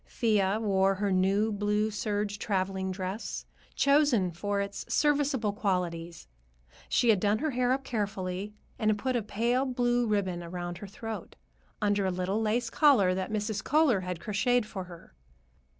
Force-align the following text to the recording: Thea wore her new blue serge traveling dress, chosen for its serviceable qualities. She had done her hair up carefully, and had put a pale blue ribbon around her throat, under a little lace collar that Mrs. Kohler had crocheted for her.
Thea 0.07 0.57
wore 0.59 0.95
her 0.95 1.11
new 1.11 1.51
blue 1.51 1.91
serge 1.91 2.39
traveling 2.39 2.89
dress, 2.89 3.45
chosen 3.75 4.31
for 4.31 4.59
its 4.59 4.83
serviceable 4.91 5.53
qualities. 5.53 6.27
She 6.89 7.09
had 7.09 7.19
done 7.19 7.37
her 7.37 7.51
hair 7.51 7.71
up 7.71 7.83
carefully, 7.83 8.55
and 8.79 8.89
had 8.89 8.97
put 8.97 9.15
a 9.15 9.21
pale 9.21 9.63
blue 9.63 10.07
ribbon 10.07 10.41
around 10.41 10.79
her 10.79 10.87
throat, 10.87 11.35
under 11.83 12.03
a 12.03 12.09
little 12.09 12.41
lace 12.41 12.71
collar 12.71 13.13
that 13.13 13.29
Mrs. 13.31 13.63
Kohler 13.63 13.99
had 13.99 14.19
crocheted 14.19 14.65
for 14.65 14.85
her. 14.85 15.13